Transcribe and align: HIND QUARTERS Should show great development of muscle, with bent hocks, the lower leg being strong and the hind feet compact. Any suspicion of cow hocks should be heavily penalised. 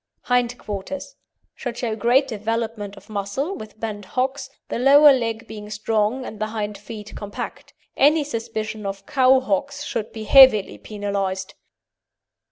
HIND 0.23 0.57
QUARTERS 0.57 1.13
Should 1.53 1.77
show 1.77 1.95
great 1.95 2.27
development 2.27 2.97
of 2.97 3.07
muscle, 3.07 3.55
with 3.55 3.79
bent 3.79 4.05
hocks, 4.05 4.49
the 4.69 4.79
lower 4.79 5.13
leg 5.13 5.45
being 5.45 5.69
strong 5.69 6.25
and 6.25 6.39
the 6.41 6.47
hind 6.47 6.75
feet 6.75 7.13
compact. 7.15 7.75
Any 7.95 8.23
suspicion 8.23 8.87
of 8.87 9.05
cow 9.05 9.39
hocks 9.39 9.83
should 9.83 10.11
be 10.11 10.23
heavily 10.23 10.79
penalised. 10.79 11.53